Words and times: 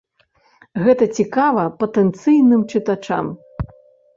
Гэта 0.87 1.03
цікава 1.17 1.65
патэнцыйным 1.83 2.61
чытачам. 2.73 3.25